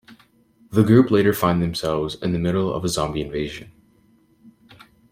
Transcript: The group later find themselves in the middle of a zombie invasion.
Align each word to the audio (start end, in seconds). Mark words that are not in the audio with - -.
The 0.71 0.81
group 0.81 1.11
later 1.11 1.31
find 1.31 1.61
themselves 1.61 2.15
in 2.23 2.31
the 2.33 2.39
middle 2.39 2.73
of 2.73 2.83
a 2.83 2.89
zombie 2.89 3.21
invasion. 3.21 3.71